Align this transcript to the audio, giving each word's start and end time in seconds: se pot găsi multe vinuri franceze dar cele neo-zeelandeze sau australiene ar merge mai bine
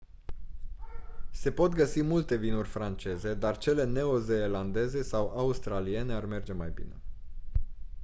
se 1.31 1.51
pot 1.51 1.73
găsi 1.73 2.01
multe 2.01 2.35
vinuri 2.35 2.67
franceze 2.67 3.33
dar 3.33 3.57
cele 3.57 3.83
neo-zeelandeze 3.83 5.01
sau 5.03 5.37
australiene 5.37 6.13
ar 6.13 6.25
merge 6.25 6.53
mai 6.53 6.69
bine 6.69 6.99